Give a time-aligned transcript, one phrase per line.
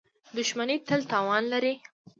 [0.37, 1.73] •دښمني تل تاوان لري.